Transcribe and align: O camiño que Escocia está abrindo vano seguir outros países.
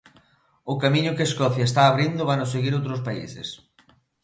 O 0.71 0.73
camiño 0.83 1.15
que 1.17 1.27
Escocia 1.29 1.65
está 1.67 1.81
abrindo 1.85 2.27
vano 2.29 2.45
seguir 2.53 2.73
outros 2.75 3.01
países. 3.07 3.47